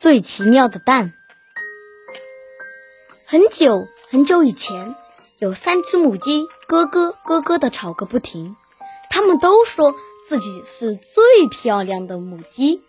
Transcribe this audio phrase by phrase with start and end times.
[0.00, 1.12] 最奇妙的蛋。
[3.26, 4.94] 很久很久以前，
[5.38, 8.56] 有三只母鸡咯咯咯咯的吵个不停，
[9.10, 9.94] 它们都说
[10.26, 12.80] 自己是最漂亮的母鸡。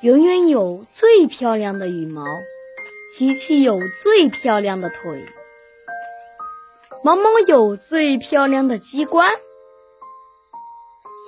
[0.00, 2.24] 圆圆有最漂亮的羽毛，
[3.14, 5.28] 琪琪有最漂亮的腿，
[7.04, 9.32] 毛毛有最漂亮的鸡冠。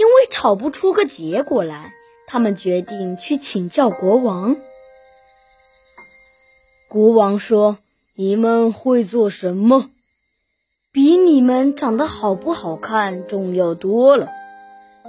[0.00, 1.92] 因为吵不出个结果来，
[2.28, 4.54] 他们决定去请教国王。
[6.88, 7.78] 国王说
[8.16, 9.88] ：“你们会做什么？
[10.92, 14.28] 比你们长得好不好看重要多了。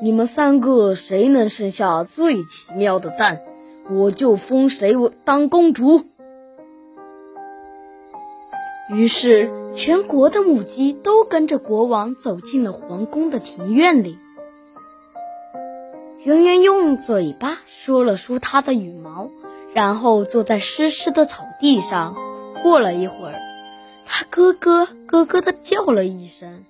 [0.02, 3.42] 你们三个谁能生下最奇妙的蛋，
[3.90, 4.94] 我就封谁
[5.26, 6.06] 当公主。”
[8.92, 14.18] 于是，全国的母鸡都跟着国王走进了皇宫的庭院里。
[16.30, 19.32] 圆圆用嘴巴梳了梳它的羽毛，
[19.74, 22.16] 然后坐在湿湿的草地上。
[22.62, 23.40] 过了一会儿，
[24.06, 26.66] 它咯咯咯咯地叫了一声，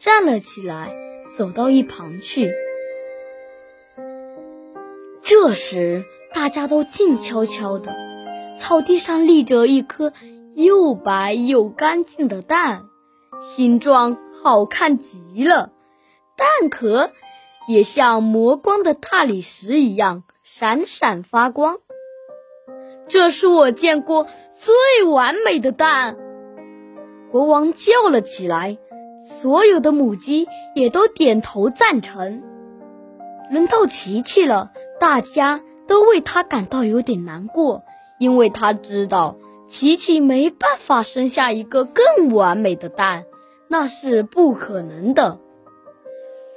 [0.00, 0.92] 站了起来，
[1.38, 2.50] 走到一旁去。
[5.22, 7.94] 这时，大家都静悄悄的。
[8.58, 10.12] 草地上立着一颗
[10.56, 12.82] 又白又干净的蛋，
[13.46, 15.70] 形状好看极了，
[16.36, 17.12] 蛋壳。
[17.66, 21.78] 也像磨光的大理石一样闪闪发光。
[23.08, 24.26] 这是我见过
[24.58, 26.16] 最完美的蛋！
[27.30, 28.78] 国王叫了起来，
[29.40, 32.42] 所有的母鸡也都点头赞成。
[33.50, 37.82] 轮到琪琪了，大家都为他感到有点难过，
[38.18, 39.36] 因为他知道
[39.68, 43.24] 琪琪没办法生下一个更完美的蛋，
[43.68, 45.40] 那是不可能的。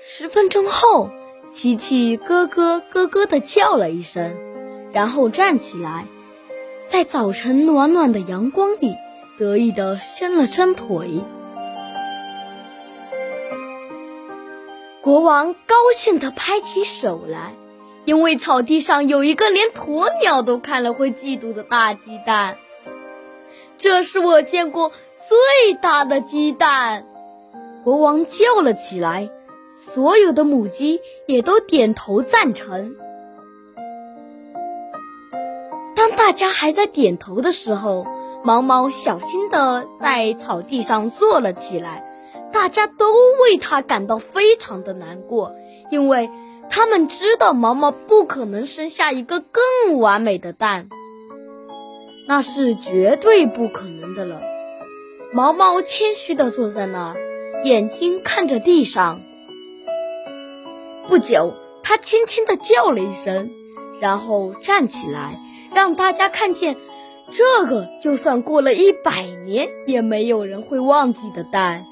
[0.10, 1.10] 十分钟后，
[1.52, 4.34] 琪琪咯咯咯咯地叫了一声，
[4.94, 6.06] 然后站起来，
[6.88, 8.96] 在早晨暖暖的阳光里
[9.38, 11.20] 得意地伸了伸腿。
[15.02, 17.54] 国王高兴地拍起手来，
[18.06, 22.58] 因为草地上有一个连鸵鸟都看了会嫉妒的大鸡蛋。
[23.78, 27.04] 这是我见过最大的鸡蛋！
[27.84, 29.30] 国王叫了起来。
[29.94, 32.96] 所有的母鸡也都点头赞成。
[35.96, 38.06] 当大家还在点头的时候，
[38.44, 42.04] 毛毛小心地在草地上坐了起来。
[42.52, 43.12] 大家都
[43.44, 45.54] 为他感到非常的难过，
[45.92, 46.30] 因为
[46.70, 50.88] 他们知道毛毛不可能生下一个更完美的蛋，
[52.28, 54.42] 那是绝对不可能的了。
[55.34, 57.16] 毛毛谦虚地坐在那儿，
[57.64, 59.22] 眼睛看着地上。
[61.08, 61.54] 不久，
[61.84, 63.50] 他轻轻地叫了一声，
[64.02, 65.40] 然后站起来，
[65.74, 66.76] 让大家看见
[67.32, 71.86] 这个就算过了一百年也没有人会忘记的蛋。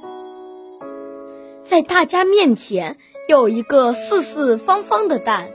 [1.64, 2.98] 在大家面前
[3.30, 5.48] 有一个四四方方的蛋，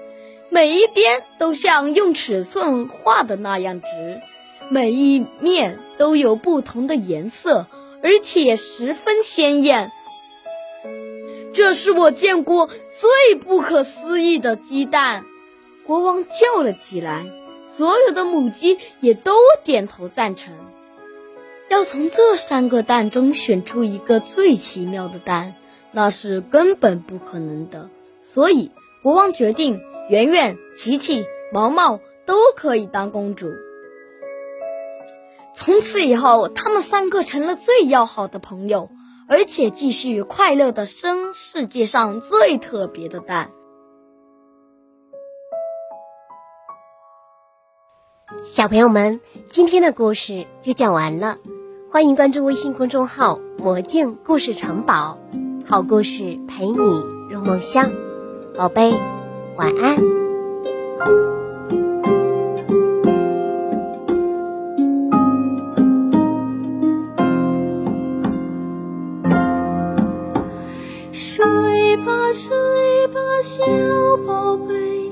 [0.48, 4.20] 每一边都像用尺寸画的那样直，
[4.70, 7.66] 每一面都有不同的颜色，
[8.02, 9.92] 而且十分鲜艳。
[11.60, 15.26] 这是我见过最不可思议的鸡蛋，
[15.86, 17.26] 国王叫了起来。
[17.70, 20.54] 所有的母鸡也都点头赞成。
[21.68, 25.54] 要从这三个蛋中选出一个最奇妙的蛋，
[25.92, 27.90] 那是根本不可能的。
[28.22, 28.70] 所以，
[29.02, 33.52] 国王决定，圆圆、琪琪、毛毛都可以当公主。
[35.54, 38.88] 从此以后，他们三个成了最要好的朋友。
[39.30, 43.52] 而且继续快乐的生世界上最特别的蛋。
[48.42, 51.38] 小朋友们，今天的故事就讲完了，
[51.92, 55.16] 欢迎关注微信公众号“魔镜故事城堡”，
[55.64, 57.88] 好故事陪你入梦乡，
[58.56, 58.92] 宝贝，
[59.54, 61.39] 晚安。
[73.42, 73.64] 小
[74.26, 75.10] 宝贝，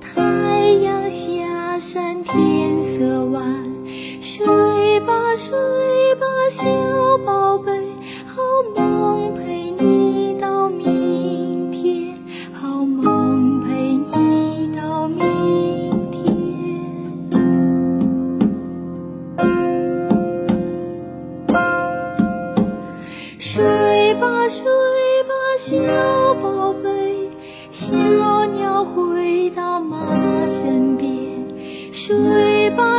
[0.00, 3.40] 太阳下山天色晚，
[4.20, 5.56] 睡吧睡
[6.16, 6.64] 吧小
[7.24, 7.67] 宝贝。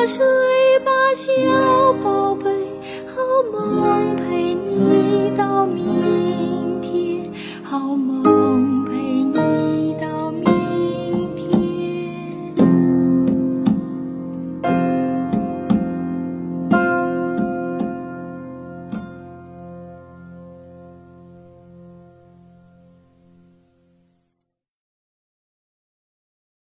[0.09, 0.48] 是